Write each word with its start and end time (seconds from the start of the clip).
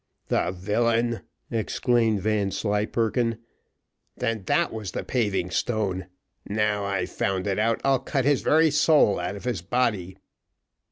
"The 0.29 0.49
villain!" 0.49 1.21
exclaimed 1.51 2.23
Vanslyperken. 2.23 3.37
"That 4.17 4.47
then 4.47 4.71
was 4.71 4.93
the 4.93 5.03
paving 5.03 5.51
stone. 5.51 6.07
Now 6.43 6.85
I've 6.85 7.11
found 7.11 7.45
it 7.45 7.59
out, 7.59 7.79
I'll 7.83 7.99
cut 7.99 8.25
his 8.25 8.41
very 8.41 8.71
soul 8.71 9.19
out 9.19 9.35
of 9.35 9.43
his 9.43 9.61
body." 9.61 10.17